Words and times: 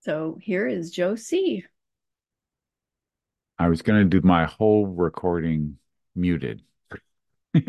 So 0.00 0.38
here 0.40 0.66
is 0.66 0.90
Joe 0.90 1.14
C. 1.14 1.64
I 3.58 3.68
was 3.68 3.82
going 3.82 4.02
to 4.02 4.20
do 4.20 4.26
my 4.26 4.46
whole 4.46 4.86
recording 4.86 5.78
muted. 6.14 6.62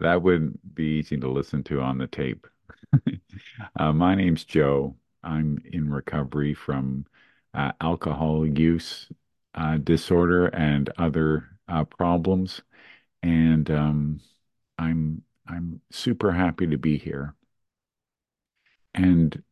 That 0.00 0.22
wouldn't 0.22 0.74
be 0.74 0.98
easy 0.98 1.16
to 1.16 1.28
listen 1.30 1.62
to 1.64 1.80
on 1.80 1.98
the 1.98 2.06
tape. 2.06 2.46
Uh, 3.78 3.92
my 3.92 4.14
name's 4.14 4.44
Joe. 4.44 4.96
I'm 5.22 5.58
in 5.64 5.90
recovery 5.90 6.54
from 6.54 7.04
uh, 7.52 7.72
alcohol 7.80 8.46
use 8.46 9.08
uh, 9.54 9.76
disorder 9.78 10.46
and 10.46 10.88
other 10.96 11.48
uh, 11.68 11.84
problems, 11.84 12.62
and 13.22 13.70
um, 13.70 14.20
I'm 14.78 15.22
I'm 15.46 15.82
super 15.90 16.32
happy 16.32 16.66
to 16.68 16.78
be 16.78 16.96
here. 16.96 17.34
And 18.94 19.42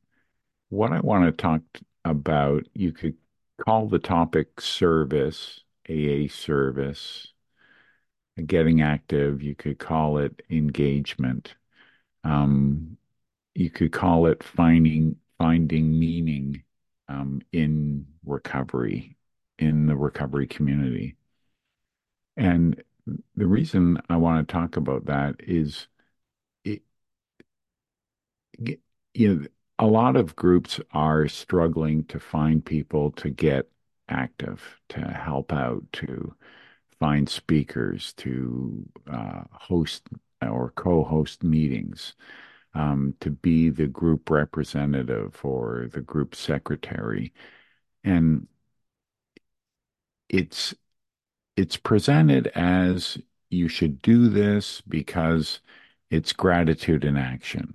what 0.71 0.93
I 0.93 1.01
want 1.01 1.25
to 1.25 1.33
talk 1.33 1.63
about, 2.05 2.65
you 2.75 2.93
could 2.93 3.17
call 3.65 3.89
the 3.89 3.99
topic 3.99 4.61
service, 4.61 5.61
AA 5.89 6.29
service, 6.29 7.29
getting 8.47 8.83
active. 8.83 9.43
You 9.43 9.55
could 9.55 9.79
call 9.79 10.19
it 10.19 10.43
engagement. 10.51 11.55
Um, 12.25 12.97
you 13.55 13.71
could 13.71 13.93
call 13.93 14.27
it 14.27 14.43
finding 14.43 15.17
finding 15.39 15.99
meaning 15.99 16.63
um, 17.09 17.43
in 17.53 18.07
recovery, 18.25 19.17
in 19.59 19.87
the 19.87 19.97
recovery 19.97 20.47
community. 20.47 21.17
And 22.37 22.83
the 23.37 23.47
reason 23.47 23.99
I 24.09 24.17
want 24.17 24.47
to 24.49 24.53
talk 24.53 24.77
about 24.77 25.07
that 25.07 25.37
is 25.41 25.89
it, 26.65 26.83
you 29.15 29.35
know, 29.35 29.47
a 29.79 29.87
lot 29.87 30.17
of 30.17 30.37
groups 30.37 30.81
are 30.93 31.29
struggling 31.29 32.05
to 32.05 32.21
find 32.21 32.65
people 32.65 33.11
to 33.13 33.31
get 33.31 33.69
active, 34.09 34.81
to 34.91 35.01
help 35.01 35.53
out, 35.53 35.85
to 35.93 36.35
find 37.01 37.29
speakers, 37.29 38.13
to 38.15 38.85
uh, 39.11 39.43
host 39.53 40.09
or 40.43 40.71
co-host 40.77 41.43
meetings, 41.43 42.15
um, 42.75 43.15
to 43.21 43.31
be 43.31 43.71
the 43.71 43.87
group 43.87 44.31
representative 44.31 45.41
or 45.45 45.89
the 45.93 46.01
group 46.03 46.35
secretary. 46.35 47.33
And 48.05 48.49
it's 50.29 50.75
it's 51.57 51.77
presented 51.77 52.49
as 52.49 53.19
you 53.51 53.69
should 53.69 54.03
do 54.03 54.29
this 54.29 54.81
because 54.83 55.61
it's 56.11 56.33
gratitude 56.33 57.05
in 57.05 57.17
action. 57.17 57.75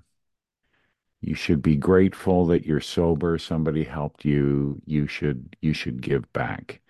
You 1.22 1.36
should 1.36 1.62
be 1.62 1.76
grateful 1.76 2.46
that 2.48 2.66
you're 2.66 2.80
sober, 2.82 3.38
somebody 3.38 3.84
helped 3.84 4.24
you, 4.26 4.82
you 4.86 5.08
should 5.08 5.56
you 5.62 5.74
should 5.74 6.02
give 6.02 6.32
back. 6.34 6.82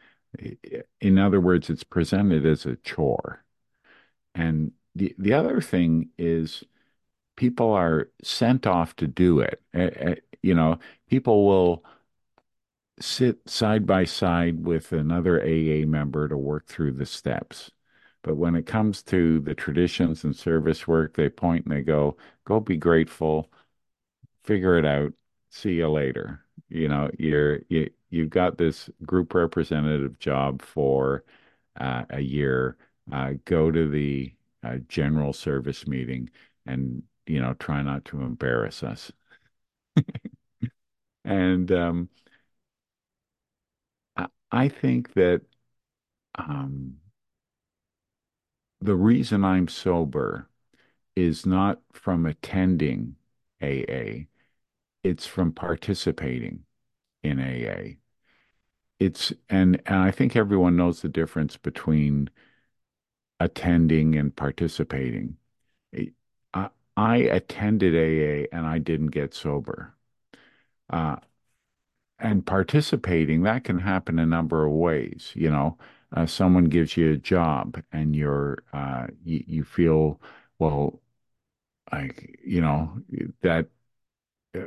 In 1.02 1.18
other 1.18 1.42
words, 1.42 1.70
it's 1.70 1.84
presented 1.84 2.46
as 2.46 2.66
a 2.66 2.76
chore. 2.78 3.44
And 4.36 4.74
the 4.96 5.16
the 5.20 5.34
other 5.34 5.62
thing 5.62 6.10
is 6.18 6.64
people 7.38 7.72
are 7.74 8.10
sent 8.24 8.68
off 8.68 8.96
to 8.98 9.08
do 9.08 9.42
it. 9.42 9.64
You 10.44 10.56
know, 10.56 10.80
people 11.10 11.46
will 11.48 11.86
sit 13.00 13.48
side 13.50 13.86
by 13.86 14.04
side 14.06 14.66
with 14.66 14.92
another 14.92 15.42
AA 15.42 15.86
member 15.86 16.28
to 16.28 16.38
work 16.38 16.68
through 16.68 16.94
the 16.94 17.06
steps. 17.06 17.72
But 18.22 18.36
when 18.36 18.56
it 18.56 18.66
comes 18.66 19.02
to 19.04 19.40
the 19.40 19.56
traditions 19.56 20.24
and 20.24 20.36
service 20.36 20.88
work, 20.88 21.16
they 21.16 21.30
point 21.30 21.66
and 21.66 21.74
they 21.76 21.82
go, 21.82 22.18
go 22.46 22.60
be 22.60 22.76
grateful, 22.78 23.52
figure 24.50 24.78
it 24.78 24.86
out, 24.86 25.14
see 25.52 25.74
you 25.74 25.90
later. 25.90 26.44
You 26.70 26.90
know, 26.90 27.12
you're 27.20 27.60
you 27.70 27.92
you've 28.10 28.30
got 28.32 28.58
this 28.58 28.90
group 29.06 29.34
representative 29.34 30.20
job 30.20 30.62
for 30.62 31.24
uh, 31.80 32.06
a 32.10 32.20
year. 32.22 32.78
Uh, 33.12 33.34
go 33.46 33.72
to 33.72 33.90
the 33.90 34.34
uh, 34.64 34.78
general 34.88 35.34
service 35.34 35.88
meeting 35.88 36.30
and 36.66 37.04
you 37.28 37.42
know 37.42 37.54
try 37.56 37.82
not 37.84 38.06
to 38.06 38.22
embarrass 38.22 38.84
us. 38.84 39.12
And 41.26 41.72
um, 41.72 42.10
I, 44.16 44.28
I 44.52 44.70
think 44.70 45.14
that 45.14 45.42
um, 46.36 47.00
the 48.82 48.96
reason 48.96 49.44
I'm 49.46 49.68
sober 49.68 50.50
is 51.16 51.46
not 51.46 51.82
from 51.94 52.26
attending 52.28 53.18
AA, 53.62 54.28
it's 55.10 55.26
from 55.28 55.52
participating 55.54 56.66
in 57.24 57.40
AA. 57.40 58.00
It's 59.00 59.34
and 59.50 59.82
and 59.86 59.98
I 60.00 60.12
think 60.12 60.36
everyone 60.36 60.76
knows 60.78 61.02
the 61.02 61.10
difference 61.10 61.58
between 61.58 62.30
attending 63.40 64.16
and 64.16 64.36
participating. 64.36 65.38
I, 66.54 66.70
I 66.98 67.18
attended 67.18 67.96
AA 67.96 68.48
and 68.56 68.66
I 68.68 68.80
didn't 68.80 69.08
get 69.08 69.34
sober. 69.34 69.96
Uh, 70.90 71.18
and 72.20 72.46
participating, 72.46 73.44
that 73.44 73.64
can 73.64 73.80
happen 73.80 74.20
a 74.20 74.26
number 74.26 74.66
of 74.66 74.74
ways. 74.74 75.32
You 75.36 75.50
know, 75.50 75.78
uh, 76.14 76.26
someone 76.26 76.66
gives 76.66 76.98
you 76.98 77.14
a 77.14 77.18
job 77.18 77.82
and 77.92 78.16
you're 78.16 78.60
uh, 78.74 79.08
you, 79.24 79.44
you 79.48 79.64
feel 79.64 80.22
well, 80.60 81.02
like 81.92 82.40
you 82.44 82.62
know 82.62 83.02
that 83.42 83.68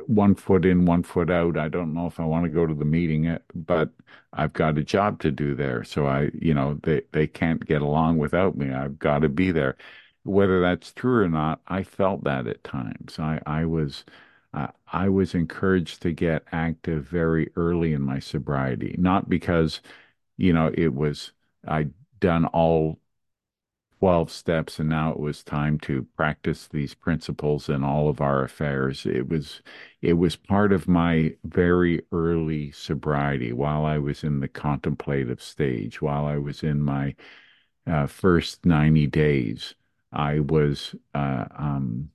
one 0.07 0.35
foot 0.35 0.65
in, 0.65 0.85
one 0.85 1.03
foot 1.03 1.29
out. 1.29 1.57
I 1.57 1.67
don't 1.69 1.93
know 1.93 2.07
if 2.07 2.19
I 2.19 2.25
want 2.25 2.45
to 2.45 2.49
go 2.49 2.65
to 2.65 2.73
the 2.73 2.85
meeting, 2.85 3.27
uh, 3.27 3.39
but 3.53 3.89
I've 4.31 4.53
got 4.53 4.77
a 4.77 4.83
job 4.83 5.19
to 5.21 5.31
do 5.31 5.55
there. 5.55 5.83
So 5.83 6.07
I, 6.07 6.31
you 6.33 6.53
know, 6.53 6.79
they 6.83 7.01
they 7.11 7.27
can't 7.27 7.65
get 7.65 7.81
along 7.81 8.17
without 8.17 8.55
me. 8.57 8.71
I've 8.71 8.97
got 8.99 9.19
to 9.19 9.29
be 9.29 9.51
there. 9.51 9.77
Whether 10.23 10.61
that's 10.61 10.93
true 10.93 11.23
or 11.23 11.29
not, 11.29 11.61
I 11.67 11.83
felt 11.83 12.23
that 12.23 12.47
at 12.47 12.63
times. 12.63 13.19
I 13.19 13.41
I 13.45 13.65
was 13.65 14.05
uh, 14.53 14.67
I 14.87 15.09
was 15.09 15.35
encouraged 15.35 16.01
to 16.03 16.11
get 16.13 16.43
active 16.51 17.05
very 17.07 17.51
early 17.55 17.93
in 17.93 18.01
my 18.01 18.19
sobriety, 18.19 18.95
not 18.97 19.29
because, 19.29 19.81
you 20.37 20.53
know, 20.53 20.71
it 20.75 20.93
was 20.93 21.31
I'd 21.67 21.93
done 22.19 22.45
all 22.47 22.99
12 24.03 24.29
steps 24.29 24.79
and 24.79 24.89
now 24.89 25.11
it 25.11 25.17
was 25.17 25.45
time 25.45 25.79
to 25.79 26.05
practice 26.17 26.67
these 26.67 26.93
principles 26.93 27.69
in 27.69 27.85
all 27.85 28.09
of 28.09 28.19
our 28.19 28.43
affairs. 28.43 29.05
It 29.05 29.29
was 29.29 29.61
it 30.01 30.15
was 30.15 30.35
part 30.35 30.73
of 30.73 30.89
my 30.89 31.37
very 31.45 32.01
early 32.11 32.71
sobriety 32.71 33.53
while 33.53 33.85
I 33.85 33.99
was 33.99 34.25
in 34.25 34.41
the 34.41 34.49
contemplative 34.49 35.41
stage, 35.41 36.01
while 36.01 36.25
I 36.25 36.37
was 36.37 36.63
in 36.63 36.81
my 36.81 37.15
uh, 37.87 38.07
first 38.07 38.65
90 38.65 39.07
days. 39.07 39.73
I 40.11 40.41
was 40.41 40.95
uh, 41.15 41.45
um, 41.57 42.09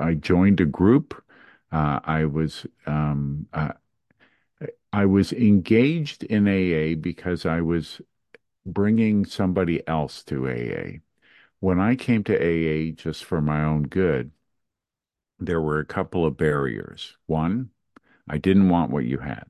I 0.00 0.14
joined 0.14 0.60
a 0.60 0.66
group. 0.66 1.22
Uh, 1.70 2.00
I 2.02 2.24
was 2.24 2.66
um, 2.86 3.46
uh, 3.52 3.74
I 4.92 5.06
was 5.06 5.32
engaged 5.32 6.24
in 6.24 6.48
AA 6.48 6.96
because 7.00 7.46
I 7.46 7.60
was 7.60 8.00
bringing 8.72 9.24
somebody 9.24 9.86
else 9.88 10.22
to 10.24 10.48
AA. 10.48 11.00
When 11.60 11.80
I 11.80 11.96
came 11.96 12.24
to 12.24 12.36
AA 12.36 12.92
just 12.94 13.24
for 13.24 13.40
my 13.40 13.64
own 13.64 13.84
good, 13.84 14.32
there 15.38 15.60
were 15.60 15.78
a 15.80 15.84
couple 15.84 16.26
of 16.26 16.36
barriers. 16.36 17.16
One, 17.26 17.70
I 18.28 18.38
didn't 18.38 18.68
want 18.68 18.90
what 18.90 19.04
you 19.04 19.18
had. 19.18 19.44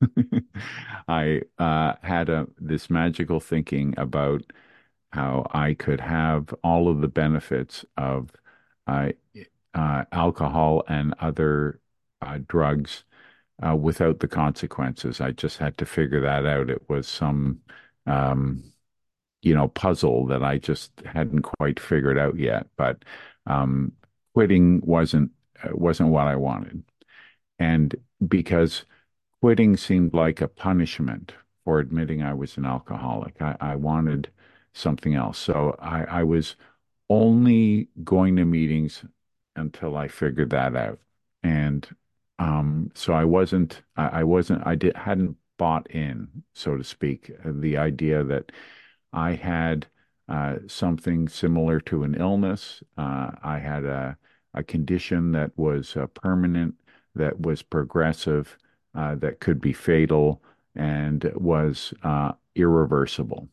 I 1.08 1.42
uh, 1.58 1.94
had 2.02 2.28
a, 2.28 2.46
this 2.58 2.90
magical 2.90 3.40
thinking 3.40 3.94
about 3.98 4.42
how 5.12 5.46
I 5.52 5.74
could 5.74 6.00
have 6.00 6.54
all 6.62 6.88
of 6.88 7.00
the 7.00 7.08
benefits 7.08 7.84
of 7.96 8.30
uh, 8.86 9.10
uh, 9.74 10.04
alcohol 10.12 10.84
and 10.88 11.14
other 11.20 11.80
uh, 12.22 12.38
drugs 12.48 13.04
uh, 13.66 13.76
without 13.76 14.20
the 14.20 14.28
consequences. 14.28 15.20
I 15.20 15.32
just 15.32 15.58
had 15.58 15.78
to 15.78 15.86
figure 15.86 16.20
that 16.20 16.46
out. 16.46 16.70
It 16.70 16.88
was 16.88 17.08
some, 17.08 17.60
um, 18.06 18.64
you 19.42 19.54
know, 19.54 19.68
puzzle 19.68 20.26
that 20.26 20.42
I 20.42 20.58
just 20.58 20.92
hadn't 21.04 21.42
quite 21.42 21.80
figured 21.80 22.18
out 22.18 22.38
yet. 22.38 22.66
But 22.76 23.04
um, 23.46 23.92
quitting 24.34 24.80
wasn't 24.84 25.30
uh, 25.62 25.70
wasn't 25.72 26.10
what 26.10 26.26
I 26.26 26.36
wanted, 26.36 26.84
and 27.58 27.94
because 28.26 28.84
quitting 29.40 29.76
seemed 29.76 30.14
like 30.14 30.40
a 30.40 30.48
punishment 30.48 31.32
for 31.64 31.78
admitting 31.78 32.22
I 32.22 32.34
was 32.34 32.56
an 32.56 32.64
alcoholic, 32.64 33.40
I, 33.42 33.56
I 33.60 33.76
wanted 33.76 34.30
something 34.72 35.14
else. 35.14 35.38
So 35.38 35.76
I, 35.78 36.04
I 36.04 36.22
was 36.24 36.56
only 37.10 37.88
going 38.04 38.36
to 38.36 38.44
meetings 38.44 39.04
until 39.56 39.96
I 39.96 40.08
figured 40.08 40.50
that 40.50 40.76
out. 40.76 40.98
And 41.42 41.88
um, 42.38 42.90
so 42.94 43.12
I 43.12 43.24
wasn't, 43.24 43.82
I, 43.96 44.20
I 44.20 44.24
wasn't, 44.24 44.66
I 44.66 44.74
did, 44.76 44.96
hadn't 44.96 45.36
bought 45.58 45.90
in, 45.90 46.28
so 46.54 46.76
to 46.76 46.84
speak, 46.84 47.30
the 47.44 47.76
idea 47.76 48.24
that 48.24 48.50
I 49.12 49.32
had 49.32 49.86
uh, 50.28 50.56
something 50.66 51.28
similar 51.28 51.80
to 51.80 52.04
an 52.04 52.14
illness. 52.14 52.82
Uh, 52.96 53.30
I 53.42 53.58
had 53.58 53.84
a, 53.84 54.16
a 54.54 54.62
condition 54.62 55.32
that 55.32 55.52
was 55.56 55.96
uh, 55.96 56.06
permanent, 56.06 56.74
that 57.14 57.40
was 57.40 57.62
progressive, 57.62 58.56
uh, 58.94 59.14
that 59.16 59.40
could 59.40 59.60
be 59.60 59.72
fatal, 59.72 60.42
and 60.74 61.30
was 61.34 61.94
uh, 62.02 62.32
irreversible. 62.54 63.48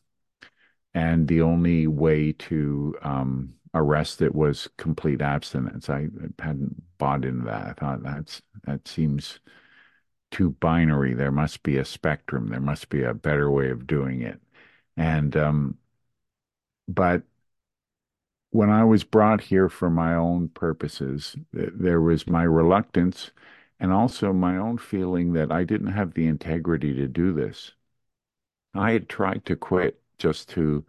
And 0.94 1.28
the 1.28 1.42
only 1.42 1.88
way 1.88 2.34
to 2.34 2.96
um, 3.02 3.54
arrest 3.74 4.22
it 4.22 4.34
was 4.34 4.70
complete 4.78 5.22
abstinence. 5.22 5.90
I 5.90 6.08
hadn't 6.40 6.82
bought 6.98 7.26
into 7.26 7.46
that. 7.46 7.68
I 7.68 7.74
thought 7.74 8.04
that's 8.04 8.42
that 8.66 8.88
seems 8.88 9.40
too 10.36 10.52
binary. 10.52 11.14
There 11.14 11.32
must 11.32 11.64
be 11.64 11.78
a 11.78 11.86
spectrum. 11.86 12.50
There 12.50 12.60
must 12.62 12.90
be 12.90 13.04
a 13.04 13.14
better 13.14 13.50
way 13.52 13.70
of 13.70 13.88
doing 13.88 14.22
it. 14.22 14.42
And 14.98 15.36
um, 15.38 15.78
but 16.88 17.24
when 18.52 18.70
I 18.70 18.84
was 18.84 19.04
brought 19.04 19.42
here 19.42 19.70
for 19.70 19.90
my 19.90 20.16
own 20.16 20.50
purposes, 20.50 21.36
there 21.52 22.02
was 22.02 22.28
my 22.28 22.44
reluctance 22.44 23.32
and 23.80 23.92
also 23.92 24.32
my 24.34 24.58
own 24.58 24.78
feeling 24.78 25.34
that 25.34 25.52
I 25.52 25.64
didn't 25.64 25.92
have 25.94 26.14
the 26.14 26.26
integrity 26.28 26.94
to 26.96 27.08
do 27.08 27.34
this. 27.34 27.74
I 28.76 28.92
had 28.92 29.10
tried 29.10 29.46
to 29.46 29.56
quit 29.56 30.02
just 30.20 30.50
to 30.50 30.86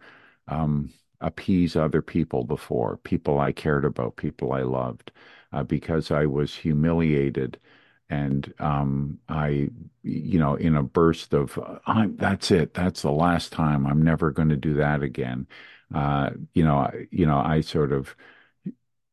um, 0.47 0.93
appease 1.21 1.75
other 1.75 2.01
people 2.01 2.43
before, 2.43 2.97
people 2.97 3.39
I 3.39 3.51
cared 3.51 3.85
about, 3.85 4.15
people 4.17 4.53
I 4.53 4.61
loved, 4.61 5.11
uh, 5.51 5.63
because 5.63 6.11
I 6.11 6.25
was 6.27 6.55
humiliated. 6.55 7.59
And 8.09 8.53
um, 8.59 9.19
I, 9.27 9.69
you 10.03 10.39
know, 10.39 10.55
in 10.55 10.75
a 10.75 10.83
burst 10.83 11.33
of, 11.33 11.59
I'm, 11.85 12.15
that's 12.17 12.51
it, 12.51 12.73
that's 12.73 13.01
the 13.01 13.11
last 13.11 13.51
time. 13.51 13.85
I'm 13.85 14.01
never 14.01 14.31
going 14.31 14.49
to 14.49 14.55
do 14.55 14.75
that 14.75 15.03
again. 15.03 15.47
Uh, 15.93 16.31
you 16.53 16.63
know, 16.63 16.77
I, 16.77 17.07
you 17.11 17.25
know, 17.25 17.37
I 17.37 17.61
sort 17.61 17.91
of, 17.91 18.15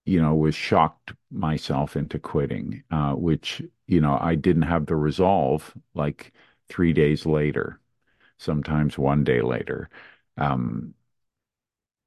you 0.05 0.21
know, 0.21 0.35
was 0.35 0.55
shocked 0.55 1.13
myself 1.31 1.97
into 1.97 2.19
quitting, 2.19 2.83
uh, 2.91 3.13
which, 3.15 3.63
you 3.87 4.01
know, 4.01 4.19
I 4.21 4.35
didn't 4.35 4.63
have 4.63 4.87
the 4.87 4.97
resolve 4.97 5.73
like 5.95 6.33
three 6.69 6.93
days 6.93 7.25
later, 7.27 7.81
sometimes 8.39 8.99
one 8.99 9.25
day 9.25 9.43
later. 9.43 9.91
Um, 10.39 10.95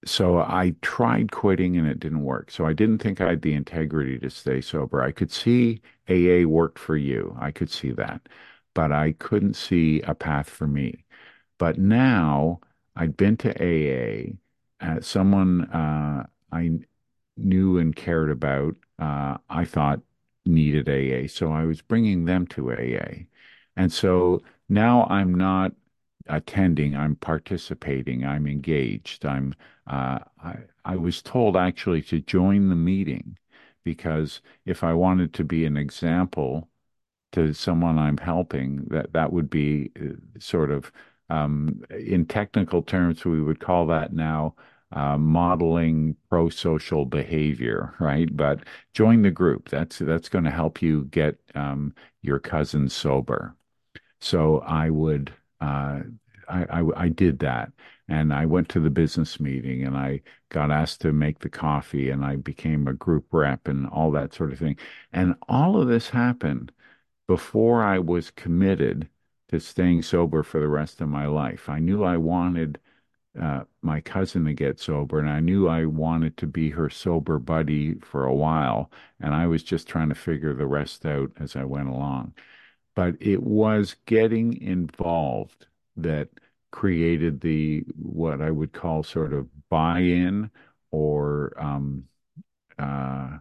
so 0.06 0.38
I 0.40 0.76
tried 0.82 1.32
quitting 1.32 1.78
and 1.78 1.88
it 1.88 2.00
didn't 2.00 2.24
work. 2.24 2.52
So 2.52 2.66
I 2.66 2.74
didn't 2.74 3.00
think 3.00 3.20
I 3.20 3.30
had 3.30 3.42
the 3.42 3.54
integrity 3.54 4.20
to 4.20 4.30
stay 4.30 4.62
sober. 4.62 5.02
I 5.02 5.12
could 5.12 5.32
see 5.32 5.82
AA 6.10 6.48
worked 6.48 6.80
for 6.80 6.96
you. 6.96 7.36
I 7.40 7.52
could 7.52 7.70
see 7.70 7.92
that, 7.92 8.28
but 8.74 8.92
I 8.92 9.14
couldn't 9.14 9.56
see 9.56 10.02
a 10.02 10.16
path 10.16 10.50
for 10.50 10.68
me. 10.68 11.06
But 11.58 11.78
now 11.80 12.62
I'd 12.96 13.18
been 13.18 13.38
to 13.38 13.52
AA. 13.62 14.34
Uh, 14.80 15.02
someone 15.02 15.64
uh, 15.72 16.28
I 16.52 16.80
knew 17.38 17.78
and 17.80 17.96
cared 17.96 18.32
about, 18.32 18.76
uh, 19.00 19.38
I 19.50 19.66
thought 19.66 20.02
needed 20.46 20.90
AA. 20.90 21.28
So 21.28 21.52
I 21.52 21.66
was 21.66 21.82
bringing 21.82 22.26
them 22.26 22.48
to 22.48 22.72
AA. 22.72 23.28
And 23.76 23.92
so 23.92 24.42
now 24.70 25.06
I'm 25.10 25.34
not 25.34 25.74
attending, 26.30 26.96
I'm 26.96 27.16
participating, 27.16 28.26
I'm 28.26 28.48
engaged. 28.48 29.26
I'm 29.26 29.56
uh, 29.88 30.20
I, 30.44 30.58
I 30.86 30.96
was 30.98 31.22
told 31.22 31.56
actually 31.58 32.02
to 32.04 32.20
join 32.22 32.70
the 32.70 32.76
meeting 32.76 33.38
because 33.84 34.42
if 34.66 34.84
I 34.84 34.94
wanted 34.94 35.34
to 35.36 35.44
be 35.44 35.66
an 35.66 35.78
example 35.78 36.70
to 37.34 37.54
someone 37.54 37.98
I'm 37.98 38.18
helping, 38.18 38.86
that 38.90 39.14
that 39.14 39.32
would 39.34 39.50
be 39.50 39.92
uh, 40.00 40.16
sort 40.40 40.72
of 40.72 40.92
um, 41.30 41.84
in 41.90 42.26
technical 42.26 42.82
terms, 42.82 43.26
we 43.26 43.42
would 43.42 43.60
call 43.60 43.86
that 43.88 44.14
now 44.14 44.56
uh, 44.94 45.18
modeling 45.18 46.16
pro-social 46.30 47.06
behavior, 47.06 47.94
right? 48.00 48.36
But 48.36 48.62
join 48.94 49.22
the 49.22 49.32
group. 49.32 49.70
That's 49.70 50.00
that's 50.00 50.30
going 50.30 50.46
to 50.46 50.52
help 50.52 50.82
you 50.82 51.06
get 51.06 51.38
um, 51.56 51.94
your 52.22 52.40
cousin 52.40 52.88
sober. 52.90 53.56
So 54.20 54.60
I 54.60 54.90
would 54.90 55.34
uh, 55.62 56.02
I, 56.48 56.66
I, 56.70 56.84
I 56.96 57.10
did 57.10 57.40
that. 57.40 57.72
And 58.10 58.34
I 58.34 58.46
went 58.46 58.70
to 58.70 58.80
the 58.80 58.90
business 58.90 59.40
meeting 59.40 59.84
and 59.84 59.98
I 59.98 60.22
got 60.50 60.72
asked 60.72 61.02
to 61.02 61.12
make 61.12 61.40
the 61.40 61.50
coffee 61.50 62.10
and 62.10 62.24
I 62.24 62.38
became 62.38 62.88
a 62.88 62.94
group 62.94 63.26
rep 63.32 63.68
and 63.68 63.86
all 63.88 64.12
that 64.12 64.34
sort 64.34 64.54
of 64.54 64.60
thing. 64.60 64.78
And 65.12 65.36
all 65.50 65.82
of 65.82 65.90
this 65.90 66.10
happened 66.10 66.72
before 67.28 67.84
I 67.84 68.00
was 68.00 68.32
committed 68.32 69.10
to 69.50 69.60
staying 69.60 70.04
sober 70.04 70.44
for 70.44 70.60
the 70.60 70.68
rest 70.68 71.02
of 71.02 71.10
my 71.10 71.26
life. 71.28 71.70
I 71.70 71.80
knew 71.80 72.04
I 72.04 72.18
wanted 72.18 72.80
uh, 73.40 73.64
my 73.82 74.02
cousin 74.02 74.46
to 74.46 74.54
get 74.54 74.80
sober, 74.80 75.20
and 75.20 75.30
I 75.30 75.40
knew 75.40 75.68
I 75.68 75.86
wanted 75.86 76.38
to 76.38 76.48
be 76.48 76.72
her 76.72 76.90
sober 76.90 77.40
buddy 77.40 77.96
for 78.00 78.26
a 78.26 78.34
while, 78.34 78.92
and 79.20 79.34
I 79.36 79.48
was 79.48 79.64
just 79.64 79.88
trying 79.88 80.10
to 80.10 80.16
figure 80.16 80.54
the 80.54 80.66
rest 80.66 81.06
out 81.06 81.32
as 81.40 81.56
I 81.56 81.64
went 81.64 81.88
along. 81.90 82.34
But 82.98 83.16
it 83.22 83.44
was 83.44 83.96
getting 84.08 84.60
involved 84.60 85.68
that 85.98 86.30
created 86.72 87.42
the 87.42 87.86
what 87.96 88.42
I 88.42 88.50
would 88.50 88.74
call 88.74 89.04
sort 89.04 89.34
of 89.34 89.48
buy-in 89.70 90.50
or 90.92 91.54
um, 91.62 92.06
uh, 92.80 93.38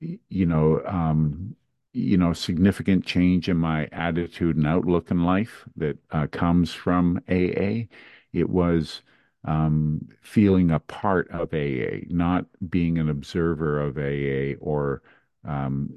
you 0.00 0.46
know 0.46 0.82
um, 0.86 1.56
you 1.92 2.16
know 2.18 2.32
significant 2.32 3.06
change 3.06 3.48
in 3.48 3.56
my 3.56 3.88
attitude 3.92 4.56
and 4.56 4.66
outlook 4.66 5.10
in 5.10 5.24
life 5.24 5.64
that 5.76 5.96
uh, 6.10 6.26
comes 6.28 6.72
from 6.72 7.18
AA. 7.28 7.88
It 8.32 8.50
was 8.50 9.02
um, 9.44 10.08
feeling 10.20 10.70
a 10.70 10.80
part 10.80 11.30
of 11.30 11.54
AA, 11.54 12.04
not 12.10 12.46
being 12.68 12.98
an 12.98 13.08
observer 13.08 13.80
of 13.80 13.96
AA 13.98 14.58
or 14.60 15.02
um, 15.44 15.94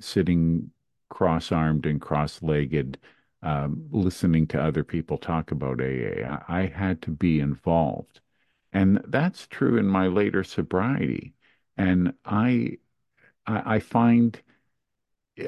sitting 1.18 1.46
cross-armed 1.46 1.86
and 1.86 2.02
cross-legged 2.02 2.98
um, 3.42 3.88
listening 3.92 4.48
to 4.48 4.62
other 4.62 4.84
people 4.84 5.18
talk 5.18 5.52
about 5.52 5.82
AA. 5.82 6.24
I, 6.48 6.62
I 6.62 6.66
had 6.68 7.02
to 7.04 7.12
be 7.12 7.40
involved. 7.40 8.22
And 8.74 9.02
that's 9.08 9.48
true 9.48 9.78
in 9.78 9.88
my 9.88 10.08
later 10.08 10.44
sobriety. 10.44 11.34
And 11.78 12.14
I, 12.26 12.78
I, 13.48 13.76
I 13.76 13.80
find 13.80 14.42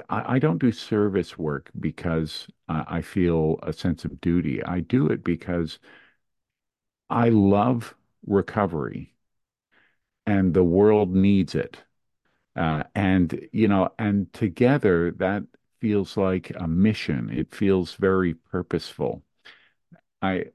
I, 0.10 0.36
I 0.36 0.40
don't 0.40 0.60
do 0.60 0.72
service 0.72 1.38
work 1.38 1.70
because 1.80 2.48
I 2.70 3.02
feel 3.02 3.60
a 3.64 3.74
sense 3.74 4.06
of 4.06 4.22
duty. 4.22 4.64
I 4.64 4.80
do 4.82 5.08
it 5.08 5.24
because 5.24 5.80
I 7.12 7.30
love 7.30 7.96
recovery 8.26 9.14
and 10.26 10.54
the 10.54 10.64
world 10.64 11.16
needs 11.16 11.56
it. 11.56 11.84
Uh, 12.56 12.84
and, 12.96 13.48
you 13.54 13.68
know, 13.68 13.90
and 13.98 14.32
together 14.34 15.12
that 15.12 15.44
feels 15.80 16.18
like 16.18 16.52
a 16.56 16.68
mission. 16.68 17.30
It 17.32 17.54
feels 17.54 17.96
very 17.96 18.34
purposeful. 18.36 19.24
I 20.22 20.46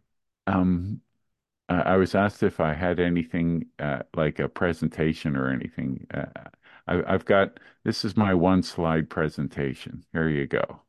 um 0.47 1.00
I 1.69 1.97
was 1.97 2.15
asked 2.15 2.43
if 2.45 2.61
I 2.61 2.75
had 2.75 3.00
anything 3.00 3.67
uh, 3.81 4.03
like 4.15 4.38
a 4.38 4.49
presentation 4.49 5.37
or 5.37 5.50
anything. 5.50 6.07
Uh, 6.15 6.26
I, 6.87 7.12
have 7.12 7.25
got 7.25 7.59
this 7.85 8.05
is 8.05 8.17
my 8.17 8.35
one 8.35 8.62
slide 8.62 9.11
presentation. 9.11 10.05
Here 10.12 10.29
you 10.29 10.47
go. 10.47 10.83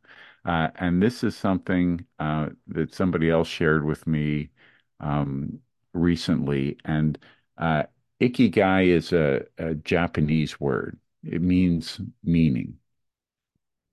Uh, 0.46 0.70
and 0.76 1.02
this 1.02 1.24
is 1.24 1.36
something 1.36 2.06
uh, 2.20 2.50
that 2.68 2.94
somebody 2.94 3.30
else 3.30 3.48
shared 3.48 3.86
with 3.86 4.06
me 4.08 4.52
um, 5.00 5.60
recently. 5.94 6.78
And 6.86 7.18
uh, 7.58 7.84
ikigai 8.22 8.88
is 8.88 9.14
a, 9.14 9.46
a 9.58 9.76
Japanese 9.76 10.60
word. 10.60 11.00
It 11.24 11.42
means 11.42 12.00
meaning. 12.24 12.80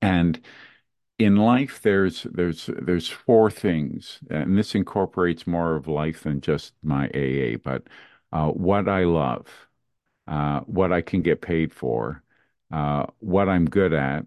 And 0.03 0.41
in 1.19 1.37
life, 1.37 1.83
there's 1.83 2.25
there's 2.25 2.69
there's 2.83 3.09
four 3.09 3.51
things, 3.51 4.21
and 4.31 4.59
this 4.59 4.75
incorporates 4.75 5.47
more 5.47 5.77
of 5.77 5.89
life 5.89 6.23
than 6.25 6.41
just 6.41 6.75
my 6.83 7.09
AA, 7.15 7.57
but 7.59 7.89
uh, 8.33 8.51
what 8.51 8.89
I 8.89 9.05
love, 9.05 9.49
uh, 10.29 10.61
what 10.63 10.93
I 10.93 11.03
can 11.03 11.23
get 11.23 11.43
paid 11.43 11.75
for, 11.75 12.25
uh, 12.73 13.07
what 13.21 13.49
I'm 13.49 13.67
good 13.71 13.93
at, 13.95 14.27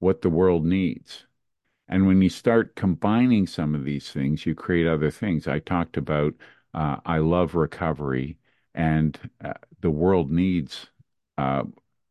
what 0.00 0.22
the 0.22 0.30
world 0.30 0.64
needs. 0.66 1.26
And 1.88 2.06
when 2.06 2.22
you 2.22 2.30
start 2.30 2.76
combining 2.76 3.46
some 3.46 3.74
of 3.74 3.84
these 3.84 4.10
things, 4.12 4.46
you 4.46 4.54
create 4.54 4.86
other 4.86 5.10
things. 5.10 5.48
I 5.48 5.58
talked 5.60 5.96
about 5.96 6.34
uh, 6.74 6.98
I 7.06 7.18
love 7.18 7.54
recovery, 7.54 8.38
and 8.74 9.18
uh, 9.44 9.54
the 9.80 9.90
world 9.90 10.30
needs 10.30 10.88
uh, 11.38 11.64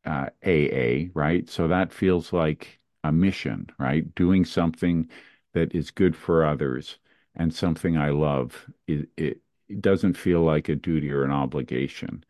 AA, 0.05 1.10
right? 1.13 1.50
So 1.50 1.67
that 1.67 1.93
feels 1.93 2.34
like 2.34 2.79
a 3.03 3.12
mission, 3.12 3.70
right? 3.79 4.13
Doing 4.15 4.46
something 4.46 5.10
that 5.53 5.74
is 5.75 5.91
good 5.91 6.15
for 6.15 6.46
others 6.46 6.98
and 7.36 7.53
something 7.53 7.98
I 7.98 8.10
love. 8.10 8.65
It, 8.88 9.10
it, 9.17 9.41
it 9.70 9.82
doesn't 9.82 10.15
feel 10.15 10.41
like 10.41 10.70
a 10.70 10.75
duty 10.75 11.12
or 11.12 11.24
an 11.24 11.32
obligation. 11.32 12.24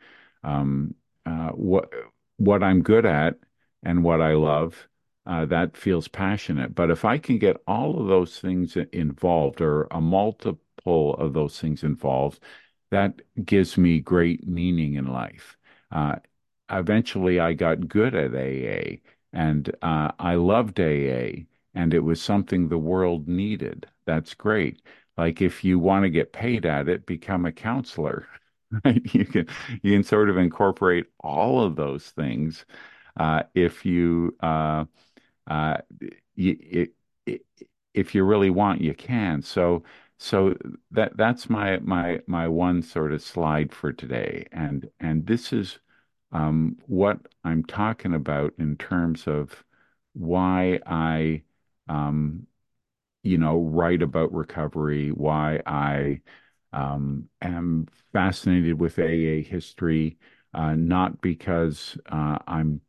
Um, 0.43 0.95
uh, 1.25 1.49
what 1.49 1.91
what 2.37 2.63
I'm 2.63 2.81
good 2.81 3.05
at 3.05 3.37
and 3.83 4.03
what 4.03 4.21
I 4.21 4.33
love, 4.33 4.87
uh, 5.25 5.45
that 5.45 5.77
feels 5.77 6.07
passionate. 6.07 6.75
But 6.75 6.89
if 6.91 7.05
I 7.05 7.17
can 7.17 7.37
get 7.37 7.57
all 7.67 8.01
of 8.01 8.07
those 8.07 8.39
things 8.39 8.75
involved 8.91 9.61
or 9.61 9.87
a 9.91 10.01
multiple 10.01 11.13
of 11.15 11.33
those 11.33 11.59
things 11.59 11.83
involved, 11.83 12.39
that 12.93 13.21
gives 13.45 13.77
me 13.77 13.99
great 13.99 14.47
meaning 14.47 14.95
in 14.95 15.07
life. 15.07 15.57
Uh, 15.91 16.17
eventually, 16.69 17.39
I 17.39 17.53
got 17.53 17.87
good 17.87 18.15
at 18.15 18.33
AA 18.35 19.01
And 19.33 19.73
uh, 19.81 20.11
I 20.19 20.35
loved 20.35 20.79
AA, 20.79 21.47
and 21.75 21.93
it 21.93 21.99
was 22.01 22.21
something 22.21 22.67
the 22.69 22.77
world 22.77 23.27
needed. 23.27 23.87
That's 24.05 24.33
great. 24.35 24.81
Like 25.17 25.41
if 25.41 25.63
you 25.63 25.79
want 25.79 26.03
to 26.03 26.09
get 26.09 26.33
paid 26.33 26.65
at 26.65 26.89
it, 26.89 27.05
become 27.05 27.45
a 27.45 27.51
counselor, 27.51 28.27
right? 28.85 29.01
You 29.15 29.25
can 29.25 29.47
you 29.83 29.93
can 29.93 30.03
sort 30.03 30.29
of 30.29 30.37
incorporate 30.37 31.07
all 31.19 31.63
of 31.63 31.75
those 31.75 32.09
things 32.11 32.65
uh, 33.17 33.43
if 33.55 33.85
you 33.85 34.35
uh, 34.41 34.85
uh, 35.47 35.77
y 36.37 36.57
y 37.27 37.39
if 37.93 38.15
you 38.15 38.23
really 38.23 38.49
want, 38.49 38.81
you 38.81 38.93
can. 38.93 39.41
So, 39.41 39.83
so 40.23 40.55
that 40.91 41.17
that's 41.17 41.49
my 41.49 41.79
my 41.79 42.21
my 42.27 42.47
one 42.47 42.81
sort 42.81 43.11
of 43.13 43.21
slide 43.21 43.73
for 43.73 43.91
today, 43.93 44.47
and 44.51 44.89
and 44.99 45.25
this 45.27 45.53
is 45.53 45.79
um, 46.31 46.77
what 46.87 47.19
I'm 47.43 47.63
talking 47.65 48.13
about 48.13 48.53
in 48.57 48.77
terms 48.77 49.27
of 49.27 49.63
why 50.13 50.79
I 50.85 51.43
um, 51.89 52.47
you 53.23 53.37
know, 53.37 53.59
write 53.59 54.01
about 54.01 54.33
recovery, 54.33 55.09
why 55.11 55.61
I 55.65 56.21
um, 56.73 57.29
am 57.41 57.87
fascinated 58.13 58.79
with 58.79 58.99
AA 58.99 59.43
history, 59.47 60.17
uh, 60.53 60.75
not 60.75 61.21
because 61.21 61.97
uh, 62.11 62.39
I'm 62.47 62.81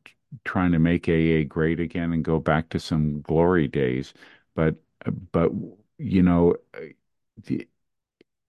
trying 0.44 0.72
to 0.72 0.78
make 0.78 1.08
AA 1.08 1.44
great 1.48 1.80
again 1.80 2.12
and 2.12 2.24
go 2.24 2.38
back 2.40 2.68
to 2.70 2.80
some 2.80 3.22
glory 3.22 3.68
days, 3.68 4.14
but 4.54 4.76
but 5.32 5.50
you 5.98 6.22
know, 6.22 6.54
the, 7.44 7.68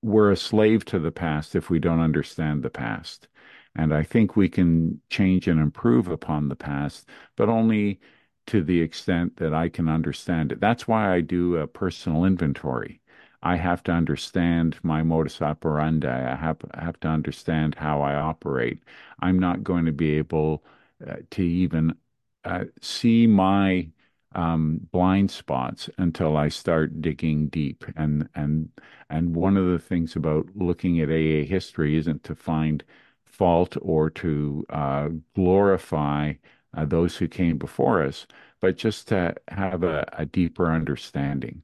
we're 0.02 0.32
a 0.32 0.38
slave 0.38 0.86
to 0.86 1.00
the 1.00 1.12
past 1.12 1.56
if 1.56 1.70
we 1.70 1.80
don't 1.80 2.00
understand 2.00 2.64
the 2.64 2.70
past. 2.70 3.28
And 3.76 3.94
I 3.94 4.04
think 4.04 4.36
we 4.36 4.50
can 4.50 5.02
change 5.10 5.48
and 5.48 5.60
improve 5.60 6.08
upon 6.08 6.48
the 6.50 6.56
past, 6.56 7.10
but 7.36 7.50
only 7.50 8.00
to 8.48 8.64
the 8.64 8.82
extent 8.82 9.38
that 9.38 9.54
I 9.54 9.70
can 9.70 9.90
understand 9.90 10.52
it. 10.52 10.62
That's 10.62 10.88
why 10.88 11.14
I 11.14 11.22
do 11.22 11.58
a 11.58 11.68
personal 11.68 12.26
inventory. 12.26 13.02
I 13.44 13.58
have 13.58 13.84
to 13.84 13.92
understand 13.92 14.80
my 14.84 15.04
modus 15.04 15.42
operandi. 15.42 16.08
I 16.08 16.36
have, 16.36 16.58
I 16.74 16.84
have 16.84 17.00
to 17.02 17.08
understand 17.08 17.76
how 17.76 18.02
I 18.02 18.16
operate. 18.16 18.82
I'm 19.20 19.40
not 19.40 19.64
going 19.64 19.86
to 19.86 19.92
be 19.92 20.18
able 20.18 20.64
uh, 21.06 21.18
to 21.32 21.44
even 21.44 21.96
uh, 22.44 22.66
see 22.82 23.28
my 23.28 23.90
um, 24.36 24.80
blind 24.92 25.32
spots 25.32 25.90
until 25.98 26.38
I 26.38 26.50
start 26.50 27.02
digging 27.02 27.48
deep. 27.50 27.86
And 27.96 28.30
and 28.36 28.70
and 29.10 29.36
one 29.36 29.58
of 29.58 29.66
the 29.68 29.80
things 29.80 30.16
about 30.16 30.48
looking 30.56 31.00
at 31.02 31.10
AA 31.10 31.46
history 31.46 31.98
isn't 31.98 32.24
to 32.26 32.36
find 32.36 32.84
fault 33.26 33.78
or 33.82 34.10
to 34.12 34.66
uh, 34.70 35.10
glorify 35.36 36.34
uh, 36.74 36.86
those 36.86 37.18
who 37.18 37.28
came 37.28 37.58
before 37.58 38.04
us, 38.04 38.28
but 38.62 38.78
just 38.78 39.08
to 39.10 39.36
have 39.50 39.84
a, 39.84 40.08
a 40.14 40.26
deeper 40.26 40.72
understanding. 40.72 41.64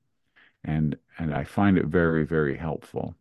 And 0.64 0.98
and 1.18 1.34
I 1.34 1.44
find 1.44 1.78
it 1.78 1.86
very, 1.88 2.26
very 2.26 2.58
helpful. 2.58 3.16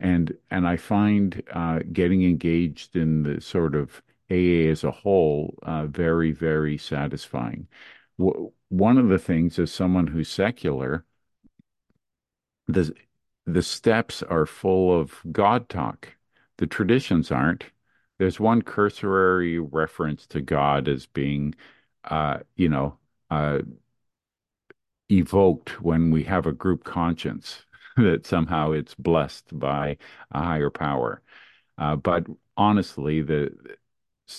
And 0.00 0.36
and 0.50 0.66
I 0.68 0.76
find 0.76 1.42
uh, 1.52 1.80
getting 1.92 2.22
engaged 2.24 2.96
in 2.96 3.22
the 3.22 3.40
sort 3.40 3.74
of 3.74 4.02
AA 4.30 4.70
as 4.70 4.84
a 4.84 4.90
whole 4.90 5.58
uh, 5.62 5.86
very, 5.86 6.32
very 6.32 6.78
satisfying. 6.78 7.68
One 8.68 8.96
of 8.98 9.08
the 9.08 9.18
things 9.18 9.58
as 9.58 9.72
someone 9.72 10.08
who's 10.08 10.28
secular, 10.28 11.04
the 12.68 12.92
the 13.46 13.62
steps 13.62 14.22
are 14.24 14.46
full 14.46 14.98
of 14.98 15.20
God 15.30 15.68
talk. 15.68 16.16
The 16.58 16.66
traditions 16.66 17.30
aren't. 17.30 17.64
There's 18.18 18.40
one 18.40 18.62
cursory 18.62 19.58
reference 19.60 20.26
to 20.28 20.40
God 20.40 20.88
as 20.88 21.06
being, 21.06 21.54
uh, 22.04 22.38
you 22.56 22.68
know, 22.68 22.98
uh, 23.30 23.60
evoked 25.10 25.80
when 25.82 26.10
we 26.10 26.24
have 26.24 26.46
a 26.46 26.52
group 26.52 26.84
conscience, 26.84 27.64
that 27.96 28.26
somehow 28.26 28.72
it's 28.72 28.94
blessed 28.94 29.58
by 29.58 29.96
a 30.32 30.42
higher 30.42 30.70
power. 30.70 31.22
Uh, 31.78 31.96
but 31.96 32.26
honestly, 32.56 33.22
the, 33.22 33.50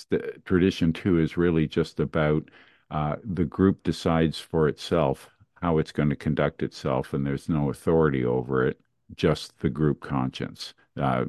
the 0.10 0.20
tradition 0.46 0.94
two 0.94 1.20
is 1.20 1.38
really 1.38 1.68
just 1.68 2.00
about 2.00 2.50
the 2.90 3.46
group 3.46 3.84
decides 3.84 4.40
for 4.40 4.68
itself 4.68 5.30
how 5.62 5.78
it's 5.80 5.92
going 5.92 6.10
to 6.10 6.16
conduct 6.16 6.64
itself, 6.64 7.14
and 7.14 7.26
there's 7.26 7.50
no 7.50 7.70
authority 7.70 8.24
over 8.24 8.66
it, 8.66 8.80
just 9.16 9.60
the 9.60 9.70
group 9.70 10.02
conscience. 10.02 10.74
Uh, 10.96 11.26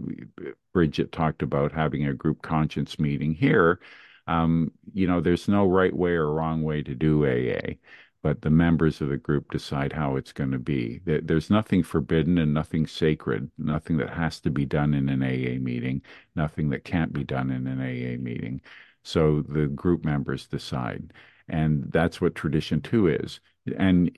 Bridget 0.72 1.12
talked 1.12 1.42
about 1.42 1.72
having 1.72 2.06
a 2.06 2.14
group 2.14 2.42
conscience 2.42 2.98
meeting 2.98 3.34
here. 3.34 3.80
Um, 4.26 4.72
you 4.92 5.06
know, 5.06 5.20
there's 5.20 5.48
no 5.48 5.66
right 5.66 5.94
way 5.94 6.12
or 6.12 6.32
wrong 6.32 6.62
way 6.62 6.82
to 6.82 6.94
do 6.94 7.26
AA 7.26 7.74
but 8.22 8.42
the 8.42 8.50
members 8.50 9.00
of 9.00 9.08
the 9.08 9.16
group 9.16 9.50
decide 9.50 9.92
how 9.92 10.16
it's 10.16 10.32
going 10.32 10.50
to 10.50 10.58
be. 10.58 11.00
There's 11.04 11.50
nothing 11.50 11.82
forbidden 11.82 12.38
and 12.38 12.52
nothing 12.52 12.86
sacred, 12.86 13.50
nothing 13.58 13.96
that 13.98 14.10
has 14.10 14.40
to 14.40 14.50
be 14.50 14.64
done 14.66 14.94
in 14.94 15.08
an 15.08 15.22
AA 15.22 15.58
meeting, 15.62 16.02
nothing 16.34 16.70
that 16.70 16.84
can't 16.84 17.12
be 17.12 17.24
done 17.24 17.50
in 17.50 17.66
an 17.66 17.80
AA 17.80 18.20
meeting. 18.20 18.60
So 19.04 19.42
the 19.42 19.66
group 19.68 20.04
members 20.04 20.46
decide. 20.46 21.12
And 21.48 21.90
that's 21.92 22.20
what 22.20 22.34
tradition 22.34 22.80
two 22.80 23.08
is. 23.08 23.40
And 23.76 24.10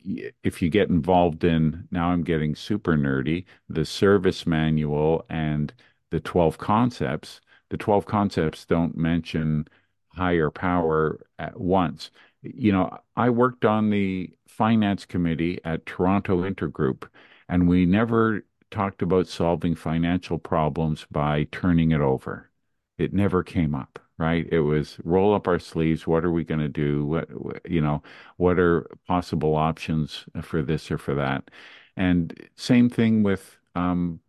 if 0.42 0.62
you 0.62 0.68
get 0.68 0.88
involved 0.90 1.44
in, 1.44 1.88
now 1.90 2.10
I'm 2.10 2.22
getting 2.22 2.54
super 2.54 2.96
nerdy, 2.96 3.44
the 3.68 3.84
service 3.84 4.46
manual 4.46 5.24
and 5.28 5.72
the 6.10 6.20
12 6.20 6.58
concepts, 6.58 7.40
the 7.68 7.76
12 7.76 8.06
concepts 8.06 8.64
don't 8.64 8.96
mention 8.96 9.66
higher 10.08 10.50
power 10.50 11.20
at 11.38 11.58
once 11.60 12.10
you 12.42 12.72
know, 12.72 12.98
I 13.16 13.30
worked 13.30 13.64
on 13.64 13.90
the 13.90 14.30
finance 14.46 15.04
committee 15.04 15.60
at 15.64 15.86
Toronto 15.86 16.42
Intergroup, 16.42 17.08
and 17.48 17.68
we 17.68 17.86
never 17.86 18.44
talked 18.70 19.02
about 19.02 19.26
solving 19.26 19.74
financial 19.74 20.38
problems 20.38 21.06
by 21.10 21.44
turning 21.52 21.90
it 21.92 22.00
over. 22.00 22.50
It 22.98 23.12
never 23.12 23.42
came 23.42 23.74
up, 23.74 23.98
right? 24.20 24.46
It 24.52 24.60
was 24.60 24.98
roll 25.04 25.34
up 25.34 25.48
our 25.48 25.58
sleeves. 25.58 26.06
What 26.06 26.24
are 26.24 26.30
we 26.30 26.44
going 26.44 26.60
to 26.60 26.68
do? 26.68 27.06
What, 27.06 27.28
you 27.68 27.80
know, 27.80 28.02
what 28.36 28.58
are 28.58 28.86
possible 29.08 29.56
options 29.56 30.26
for 30.42 30.62
this 30.62 30.90
or 30.90 30.98
for 30.98 31.14
that? 31.14 31.50
And 31.96 32.32
same 32.54 32.90
thing 32.90 33.22
with, 33.24 33.58
um, 33.74 34.20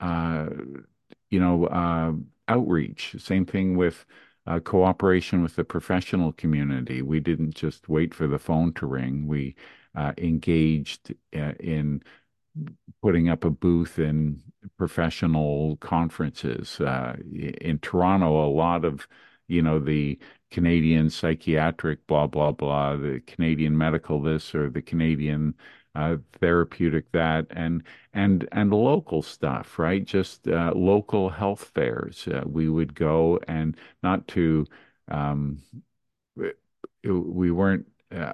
uh, 0.00 0.46
you 1.30 1.40
know, 1.40 1.66
uh, 1.66 2.12
outreach. 2.48 3.16
Same 3.18 3.46
thing 3.46 3.76
with 3.76 4.06
uh, 4.46 4.60
cooperation 4.60 5.42
with 5.42 5.56
the 5.56 5.64
professional 5.64 6.32
community. 6.32 7.02
We 7.02 7.20
didn't 7.20 7.54
just 7.54 7.88
wait 7.88 8.14
for 8.14 8.26
the 8.26 8.38
phone 8.38 8.72
to 8.74 8.86
ring. 8.86 9.26
We 9.26 9.56
uh, 9.94 10.12
engaged 10.18 11.14
uh, 11.34 11.52
in 11.60 12.02
putting 13.02 13.28
up 13.28 13.44
a 13.44 13.50
booth 13.50 13.98
in 13.98 14.42
professional 14.76 15.76
conferences. 15.76 16.80
Uh, 16.80 17.16
in 17.60 17.78
Toronto, 17.78 18.46
a 18.46 18.50
lot 18.50 18.84
of, 18.84 19.06
you 19.48 19.62
know, 19.62 19.78
the 19.78 20.18
Canadian 20.50 21.10
psychiatric 21.10 22.06
blah, 22.06 22.26
blah, 22.26 22.52
blah, 22.52 22.96
the 22.96 23.20
Canadian 23.26 23.76
medical 23.76 24.22
this 24.22 24.54
or 24.54 24.70
the 24.70 24.82
Canadian 24.82 25.54
uh, 25.94 26.16
therapeutic 26.40 27.10
that 27.12 27.46
and 27.50 27.82
and 28.12 28.48
and 28.52 28.72
local 28.72 29.22
stuff 29.22 29.78
right? 29.78 30.04
Just 30.04 30.46
uh, 30.48 30.72
local 30.74 31.28
health 31.30 31.72
fairs 31.74 32.28
uh, 32.28 32.42
we 32.46 32.68
would 32.68 32.94
go 32.94 33.40
and 33.48 33.76
not 34.02 34.28
to 34.28 34.66
um, 35.08 35.60
we 37.04 37.50
weren't 37.50 37.86
uh, 38.14 38.32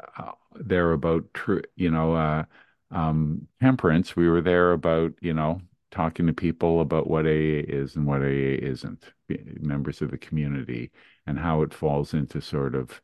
there 0.54 0.92
about 0.92 1.32
true 1.34 1.62
you 1.76 1.90
know 1.90 2.14
uh, 2.14 2.44
um, 2.90 3.46
temperance. 3.60 4.16
We 4.16 4.28
were 4.28 4.40
there 4.42 4.72
about 4.72 5.12
you 5.20 5.34
know 5.34 5.60
talking 5.94 6.26
to 6.26 6.32
people 6.32 6.80
about 6.80 7.08
what 7.08 7.24
AA 7.24 7.62
is 7.68 7.94
and 7.94 8.04
what 8.06 8.20
AA 8.20 8.58
isn't 8.60 9.12
members 9.60 10.02
of 10.02 10.10
the 10.10 10.18
community 10.18 10.90
and 11.26 11.38
how 11.38 11.62
it 11.62 11.72
falls 11.72 12.14
into 12.14 12.40
sort 12.40 12.74
of 12.74 13.00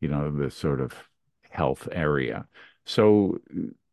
you 0.00 0.08
know 0.08 0.30
the 0.30 0.50
sort 0.50 0.80
of 0.80 0.94
health 1.50 1.86
area. 1.92 2.46
So 2.84 3.38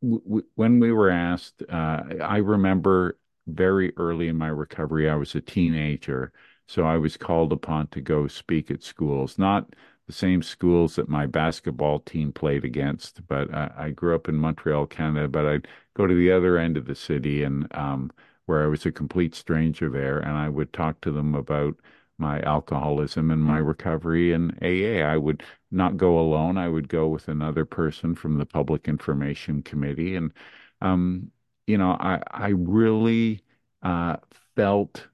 when 0.02 0.80
we 0.80 0.92
were 0.92 1.10
asked, 1.10 1.62
uh, 1.70 2.04
I 2.22 2.38
remember 2.38 3.18
very 3.48 3.94
early 3.98 4.28
in 4.30 4.38
my 4.38 4.48
recovery, 4.48 5.10
I 5.10 5.16
was 5.16 5.36
a 5.36 5.42
teenager, 5.42 6.32
so 6.68 6.86
I 6.86 6.98
was 6.98 7.18
called 7.18 7.52
upon 7.52 7.88
to 7.88 8.02
go 8.02 8.28
speak 8.28 8.72
at 8.72 8.84
schools, 8.84 9.38
not 9.38 9.74
the 10.06 10.14
same 10.14 10.42
schools 10.42 10.96
that 10.96 11.10
my 11.10 11.26
basketball 11.26 12.00
team 12.00 12.32
played 12.32 12.64
against, 12.64 13.28
but 13.28 13.54
I, 13.54 13.72
I 13.78 13.90
grew 13.92 14.16
up 14.16 14.30
in 14.30 14.36
Montreal, 14.36 14.88
Canada, 14.88 15.28
but 15.28 15.46
I'd 15.46 15.68
go 15.96 16.08
to 16.08 16.16
the 16.16 16.32
other 16.32 16.58
end 16.58 16.78
of 16.78 16.86
the 16.86 16.96
city 16.96 17.44
and 17.44 17.68
um, 17.76 18.12
where 18.48 18.64
I 18.64 18.68
was 18.68 18.86
a 18.88 18.92
complete 18.92 19.36
stranger 19.36 19.90
there, 19.90 20.20
and 20.20 20.32
I 20.38 20.50
would 20.50 20.74
talk 20.74 21.02
to 21.02 21.12
them 21.12 21.36
about 21.36 21.78
my 22.18 22.42
alcoholism 22.42 23.32
and 23.32 23.44
my 23.44 23.60
recovery 23.60 24.34
and 24.34 24.58
AA. 24.64 25.04
I 25.04 25.18
would 25.18 25.44
not 25.72 25.98
go 25.98 26.20
alone. 26.20 26.58
I 26.58 26.70
would 26.70 26.90
go 26.90 27.08
with 27.08 27.28
another 27.30 27.66
person 27.66 28.16
from 28.16 28.38
the 28.40 28.46
Public 28.48 28.88
Information 28.88 29.62
Committee. 29.64 30.16
And, 30.16 30.34
um, 30.82 31.32
you 31.68 31.78
know, 31.78 31.92
I, 32.00 32.22
I 32.32 32.50
really 32.50 33.44
uh, 33.84 34.18
felt, 34.56 35.08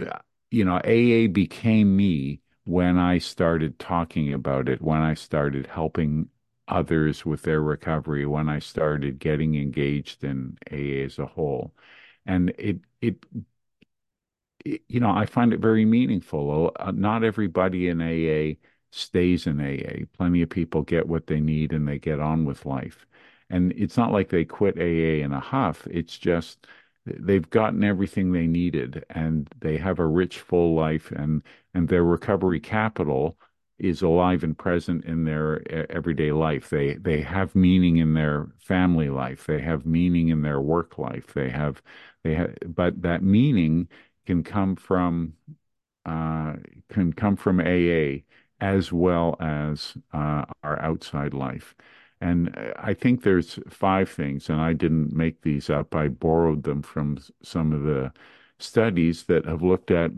uh, 0.00 0.18
you 0.50 0.64
know, 0.64 0.80
AA 0.84 1.26
became 1.28 1.96
me 1.96 2.40
when 2.64 2.98
I 2.98 3.18
started 3.18 3.78
talking 3.78 4.32
about 4.32 4.68
it, 4.68 4.82
when 4.82 5.00
I 5.00 5.14
started 5.14 5.66
helping 5.66 6.28
others 6.68 7.24
with 7.24 7.42
their 7.42 7.62
recovery, 7.62 8.26
when 8.26 8.48
I 8.48 8.58
started 8.58 9.18
getting 9.18 9.54
engaged 9.56 10.24
in 10.24 10.58
AA 10.70 11.04
as 11.04 11.18
a 11.18 11.26
whole. 11.26 11.74
And 12.28 12.50
it, 12.58 12.78
it, 13.02 13.16
it 14.64 14.82
you 14.88 15.00
know, 15.00 15.10
I 15.10 15.26
find 15.26 15.52
it 15.52 15.60
very 15.60 15.84
meaningful. 15.84 16.72
Uh, 16.78 16.92
not 16.92 17.24
everybody 17.24 17.88
in 17.88 18.00
AA 18.02 18.56
stays 18.90 19.46
in 19.46 19.60
AA. 19.60 20.04
Plenty 20.16 20.42
of 20.42 20.50
people 20.50 20.82
get 20.82 21.08
what 21.08 21.26
they 21.26 21.40
need 21.40 21.72
and 21.72 21.86
they 21.86 21.98
get 21.98 22.20
on 22.20 22.44
with 22.44 22.66
life. 22.66 23.06
And 23.50 23.72
it's 23.72 23.96
not 23.96 24.12
like 24.12 24.28
they 24.28 24.44
quit 24.44 24.76
AA 24.78 25.24
in 25.24 25.32
a 25.32 25.40
huff. 25.40 25.86
It's 25.90 26.18
just 26.18 26.66
they've 27.06 27.48
gotten 27.48 27.84
everything 27.84 28.32
they 28.32 28.46
needed 28.46 29.04
and 29.10 29.48
they 29.60 29.78
have 29.78 29.98
a 29.98 30.06
rich, 30.06 30.40
full 30.40 30.74
life 30.74 31.10
and 31.12 31.42
and 31.74 31.88
their 31.88 32.04
recovery 32.04 32.60
capital 32.60 33.38
is 33.78 34.02
alive 34.02 34.42
and 34.42 34.58
present 34.58 35.04
in 35.04 35.24
their 35.24 35.62
everyday 35.92 36.32
life. 36.32 36.68
They 36.68 36.94
they 36.94 37.20
have 37.22 37.54
meaning 37.54 37.98
in 37.98 38.14
their 38.14 38.48
family 38.58 39.08
life. 39.08 39.46
They 39.46 39.60
have 39.62 39.86
meaning 39.86 40.28
in 40.28 40.42
their 40.42 40.60
work 40.60 40.98
life. 40.98 41.32
They 41.32 41.48
have 41.50 41.80
they 42.28 42.34
have, 42.34 42.54
but 42.66 43.02
that 43.02 43.22
meaning 43.22 43.88
can 44.26 44.42
come 44.42 44.76
from 44.76 45.34
uh, 46.04 46.54
can 46.90 47.12
come 47.12 47.36
from 47.36 47.60
AA 47.60 48.22
as 48.60 48.92
well 48.92 49.36
as 49.40 49.96
uh, 50.12 50.44
our 50.62 50.80
outside 50.82 51.34
life. 51.34 51.74
And 52.20 52.54
I 52.76 52.94
think 52.94 53.22
there's 53.22 53.58
five 53.68 54.10
things, 54.10 54.48
and 54.50 54.60
I 54.60 54.72
didn't 54.72 55.12
make 55.12 55.42
these 55.42 55.70
up. 55.70 55.94
I 55.94 56.08
borrowed 56.08 56.64
them 56.64 56.82
from 56.82 57.18
some 57.42 57.72
of 57.72 57.82
the 57.84 58.12
studies 58.58 59.24
that 59.24 59.46
have 59.46 59.62
looked 59.62 59.90
at 59.90 60.10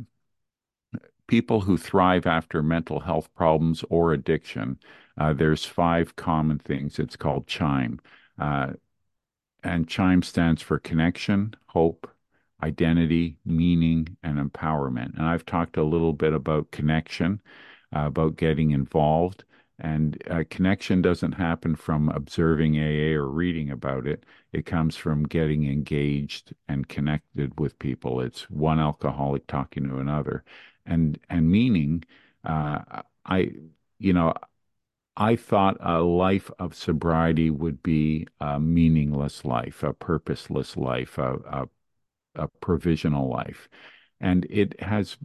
people 1.26 1.60
who 1.60 1.76
thrive 1.76 2.26
after 2.26 2.62
mental 2.62 3.00
health 3.00 3.32
problems 3.34 3.84
or 3.90 4.12
addiction. 4.12 4.78
Uh, 5.18 5.32
there's 5.32 5.64
five 5.64 6.16
common 6.16 6.58
things. 6.58 6.98
It's 6.98 7.16
called 7.16 7.46
CHIME. 7.46 8.00
Uh, 8.38 8.72
and 9.62 9.88
CHIME 9.88 10.22
stands 10.22 10.62
for 10.62 10.78
connection, 10.78 11.54
hope, 11.66 12.10
identity, 12.62 13.36
meaning, 13.44 14.16
and 14.22 14.38
empowerment. 14.38 15.16
And 15.16 15.26
I've 15.26 15.46
talked 15.46 15.76
a 15.76 15.84
little 15.84 16.12
bit 16.12 16.32
about 16.32 16.70
connection, 16.70 17.40
uh, 17.94 18.06
about 18.06 18.36
getting 18.36 18.70
involved. 18.72 19.44
And 19.78 20.22
uh, 20.30 20.44
connection 20.50 21.00
doesn't 21.00 21.32
happen 21.32 21.74
from 21.74 22.10
observing 22.10 22.76
AA 22.76 23.16
or 23.18 23.28
reading 23.28 23.70
about 23.70 24.06
it. 24.06 24.24
It 24.52 24.66
comes 24.66 24.94
from 24.96 25.24
getting 25.24 25.66
engaged 25.70 26.52
and 26.68 26.86
connected 26.88 27.58
with 27.58 27.78
people. 27.78 28.20
It's 28.20 28.50
one 28.50 28.78
alcoholic 28.78 29.46
talking 29.46 29.88
to 29.88 29.98
another. 29.98 30.44
And 30.84 31.18
and 31.30 31.50
meaning, 31.50 32.04
uh, 32.44 33.02
I 33.24 33.52
you 33.98 34.12
know, 34.12 34.34
I 35.16 35.36
thought 35.36 35.76
a 35.80 36.00
life 36.00 36.50
of 36.58 36.74
sobriety 36.74 37.50
would 37.50 37.82
be 37.82 38.26
a 38.40 38.58
meaningless 38.60 39.44
life, 39.44 39.82
a 39.82 39.92
purposeless 39.92 40.76
life, 40.76 41.18
a, 41.18 41.34
a, 41.34 41.68
a 42.36 42.48
provisional 42.48 43.28
life. 43.28 43.68
And 44.20 44.46
it 44.50 44.80
has 44.82 45.18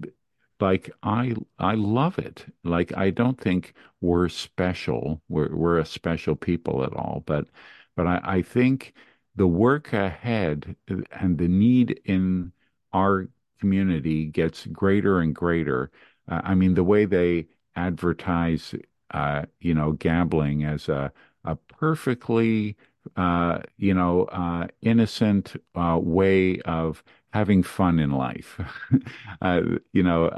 like 0.60 0.92
I 1.04 1.36
I 1.60 1.76
love 1.76 2.20
it. 2.20 2.46
Like 2.64 2.96
I 2.98 3.10
don't 3.12 3.40
think 3.40 3.74
we're 4.02 4.30
special. 4.30 5.22
We're 5.30 5.56
we're 5.56 5.80
a 5.80 5.86
special 5.86 6.36
people 6.36 6.84
at 6.84 6.94
all. 6.94 7.24
But 7.26 7.48
but 7.96 8.08
I, 8.08 8.22
I 8.24 8.42
think 8.42 8.94
the 9.36 9.48
work 9.48 9.94
ahead 9.94 10.76
and 11.12 11.38
the 11.38 11.48
need 11.48 12.02
in 12.06 12.52
our 12.94 13.30
community 13.60 14.26
gets 14.28 14.66
greater 14.68 15.20
and 15.20 15.36
greater. 15.36 15.92
Uh, 16.28 16.42
I 16.44 16.56
mean, 16.56 16.74
the 16.76 16.84
way 16.84 17.06
they 17.06 17.48
advertise, 17.76 18.74
uh, 19.16 19.46
you 19.60 19.74
know, 19.74 19.94
gambling 19.94 20.64
as 20.66 20.90
a 20.90 21.12
a 21.46 21.56
perfectly 21.56 22.76
uh, 23.16 23.60
you 23.78 23.94
know, 23.94 24.24
uh, 24.26 24.68
innocent 24.82 25.56
uh, 25.76 26.00
way 26.02 26.60
of 26.62 27.04
having 27.34 27.62
fun 27.64 28.00
in 28.00 28.12
life. 28.12 28.60
uh, 29.42 29.62
you 29.94 30.04
know, 30.04 30.30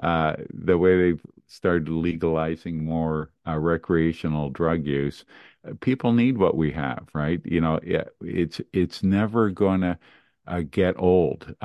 the 0.53 0.77
way 0.77 0.97
they've 0.97 1.21
started 1.47 1.89
legalizing 1.89 2.83
more 2.83 3.31
recreational 3.45 4.49
drug 4.49 4.85
use, 4.85 5.23
people 5.79 6.11
need 6.13 6.37
what 6.37 6.57
we 6.57 6.71
have, 6.71 7.07
right? 7.13 7.41
You 7.45 7.61
know, 7.61 7.75
it, 7.83 8.13
it's 8.21 8.61
it's 8.73 9.03
never 9.03 9.49
going 9.49 9.81
to 9.81 9.97
get 10.63 10.95
old. 10.97 11.55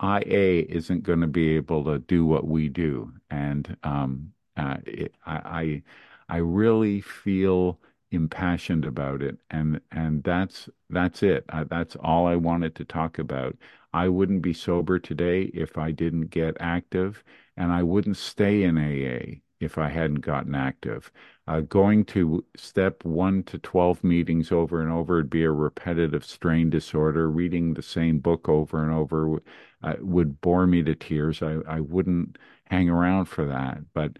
IA 0.00 0.66
isn't 0.68 1.02
going 1.04 1.20
to 1.20 1.26
be 1.26 1.56
able 1.56 1.84
to 1.84 1.98
do 2.00 2.26
what 2.26 2.46
we 2.46 2.68
do, 2.68 3.12
and 3.30 3.76
um, 3.84 4.32
it, 4.56 5.14
I, 5.26 5.36
I 5.36 5.82
I 6.28 6.38
really 6.38 7.00
feel 7.00 7.78
impassioned 8.10 8.84
about 8.84 9.22
it 9.22 9.38
and 9.50 9.80
and 9.90 10.22
that's 10.22 10.68
that's 10.90 11.22
it. 11.22 11.44
Uh, 11.48 11.64
that's 11.64 11.96
all 11.96 12.26
I 12.26 12.36
wanted 12.36 12.74
to 12.76 12.84
talk 12.84 13.18
about. 13.18 13.56
I 13.92 14.08
wouldn't 14.08 14.42
be 14.42 14.52
sober 14.52 14.98
today 14.98 15.44
if 15.54 15.78
I 15.78 15.90
didn't 15.92 16.30
get 16.30 16.56
active 16.60 17.22
and 17.56 17.72
I 17.72 17.82
wouldn't 17.82 18.16
stay 18.16 18.62
in 18.64 18.78
AA 18.78 19.40
if 19.60 19.78
I 19.78 19.88
hadn't 19.88 20.20
gotten 20.20 20.54
active. 20.54 21.10
Uh, 21.46 21.60
going 21.60 22.04
to 22.06 22.44
step 22.56 23.04
1 23.04 23.42
to 23.44 23.58
12 23.58 24.02
meetings 24.04 24.50
over 24.52 24.80
and 24.80 24.90
over 24.92 25.16
would 25.16 25.30
be 25.30 25.44
a 25.44 25.50
repetitive 25.52 26.24
strain 26.24 26.70
disorder. 26.70 27.30
Reading 27.30 27.74
the 27.74 27.82
same 27.82 28.18
book 28.18 28.48
over 28.48 28.82
and 28.82 28.92
over 28.92 29.40
uh, 29.82 29.94
would 30.00 30.40
bore 30.40 30.66
me 30.66 30.82
to 30.82 30.94
tears. 30.94 31.42
I, 31.42 31.58
I 31.68 31.80
wouldn't 31.80 32.38
hang 32.66 32.88
around 32.88 33.26
for 33.26 33.44
that. 33.46 33.78
But 33.92 34.18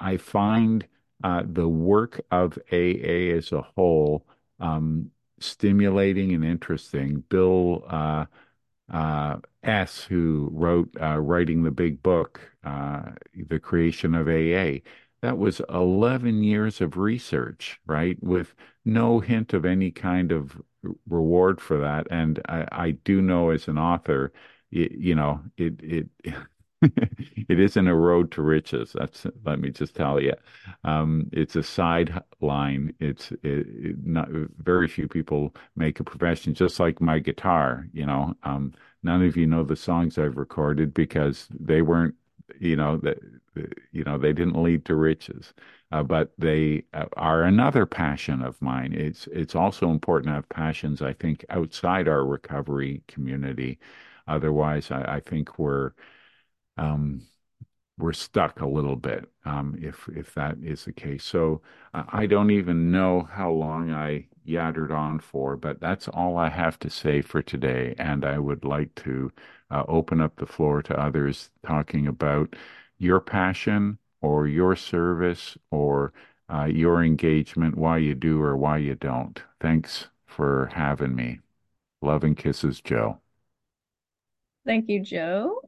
I 0.00 0.16
find 0.16 0.86
uh, 1.24 1.42
the 1.46 1.68
work 1.68 2.20
of 2.30 2.58
AA 2.72 3.32
as 3.36 3.52
a 3.52 3.62
whole 3.62 4.26
um, 4.60 5.10
stimulating 5.40 6.32
and 6.32 6.44
interesting. 6.44 7.24
Bill 7.28 7.84
uh, 7.88 8.26
uh, 8.92 9.38
S., 9.62 10.04
who 10.04 10.50
wrote 10.52 10.90
uh, 11.00 11.18
Writing 11.18 11.62
the 11.62 11.70
Big 11.70 12.02
Book, 12.02 12.40
uh, 12.64 13.02
The 13.34 13.58
Creation 13.58 14.14
of 14.14 14.28
AA, 14.28 14.80
that 15.22 15.38
was 15.38 15.60
11 15.68 16.42
years 16.44 16.80
of 16.80 16.96
research, 16.96 17.80
right? 17.86 18.22
With 18.22 18.54
no 18.84 19.20
hint 19.20 19.52
of 19.54 19.64
any 19.64 19.90
kind 19.90 20.30
of 20.32 20.60
reward 21.08 21.60
for 21.60 21.78
that. 21.78 22.06
And 22.10 22.40
I, 22.48 22.68
I 22.70 22.90
do 22.92 23.20
know 23.22 23.50
as 23.50 23.66
an 23.68 23.78
author, 23.78 24.32
you, 24.70 24.88
you 24.96 25.14
know, 25.14 25.40
it, 25.56 25.80
it, 25.82 26.08
it 26.82 27.58
isn't 27.58 27.88
a 27.88 27.94
road 27.94 28.30
to 28.32 28.42
riches. 28.42 28.92
That's 28.92 29.26
let 29.44 29.58
me 29.60 29.70
just 29.70 29.94
tell 29.94 30.20
you. 30.20 30.34
Um, 30.84 31.28
it's 31.32 31.56
a 31.56 31.62
sideline. 31.62 32.94
It's 33.00 33.32
it, 33.32 33.66
it 33.68 34.06
not 34.06 34.28
very 34.58 34.86
few 34.88 35.08
people 35.08 35.54
make 35.74 36.00
a 36.00 36.04
profession. 36.04 36.54
Just 36.54 36.78
like 36.78 37.00
my 37.00 37.18
guitar, 37.18 37.86
you 37.92 38.04
know. 38.06 38.34
Um, 38.42 38.74
none 39.02 39.22
of 39.22 39.36
you 39.36 39.46
know 39.46 39.64
the 39.64 39.76
songs 39.76 40.18
I've 40.18 40.36
recorded 40.36 40.92
because 40.92 41.48
they 41.58 41.80
weren't, 41.82 42.14
you 42.60 42.76
know, 42.76 42.98
that 42.98 43.18
you 43.92 44.04
know 44.04 44.18
they 44.18 44.32
didn't 44.32 44.62
lead 44.62 44.84
to 44.86 44.94
riches. 44.94 45.54
Uh, 45.92 46.02
but 46.02 46.32
they 46.36 46.82
uh, 46.94 47.06
are 47.16 47.42
another 47.44 47.86
passion 47.86 48.42
of 48.42 48.60
mine. 48.60 48.92
It's 48.92 49.26
it's 49.28 49.54
also 49.54 49.90
important 49.90 50.28
to 50.28 50.34
have 50.34 50.48
passions. 50.48 51.00
I 51.02 51.12
think 51.14 51.44
outside 51.50 52.08
our 52.08 52.24
recovery 52.24 53.02
community. 53.08 53.78
Otherwise, 54.28 54.90
I, 54.90 55.16
I 55.16 55.20
think 55.20 55.58
we're 55.58 55.92
um, 56.76 57.26
we're 57.98 58.12
stuck 58.12 58.60
a 58.60 58.66
little 58.66 58.96
bit 58.96 59.30
um, 59.44 59.76
if 59.80 60.08
if 60.14 60.34
that 60.34 60.58
is 60.62 60.84
the 60.84 60.92
case. 60.92 61.24
So 61.24 61.62
uh, 61.94 62.04
I 62.08 62.26
don't 62.26 62.50
even 62.50 62.90
know 62.90 63.22
how 63.22 63.50
long 63.50 63.90
I 63.92 64.26
yattered 64.44 64.92
on 64.92 65.18
for, 65.20 65.56
but 65.56 65.80
that's 65.80 66.08
all 66.08 66.36
I 66.36 66.48
have 66.50 66.78
to 66.80 66.90
say 66.90 67.22
for 67.22 67.42
today. 67.42 67.94
And 67.98 68.24
I 68.24 68.38
would 68.38 68.64
like 68.64 68.94
to 68.96 69.32
uh, 69.70 69.84
open 69.88 70.20
up 70.20 70.36
the 70.36 70.46
floor 70.46 70.82
to 70.82 70.98
others 71.00 71.50
talking 71.66 72.06
about 72.06 72.54
your 72.98 73.20
passion 73.20 73.98
or 74.20 74.46
your 74.46 74.76
service 74.76 75.56
or 75.70 76.12
uh, 76.52 76.64
your 76.64 77.02
engagement, 77.02 77.76
why 77.76 77.98
you 77.98 78.14
do 78.14 78.40
or 78.42 78.56
why 78.56 78.78
you 78.78 78.94
don't. 78.94 79.42
Thanks 79.60 80.08
for 80.26 80.66
having 80.74 81.14
me. 81.14 81.40
Love 82.02 82.24
and 82.24 82.36
kisses, 82.36 82.80
Joe. 82.80 83.20
Thank 84.66 84.88
you, 84.88 85.00
Joe. 85.00 85.62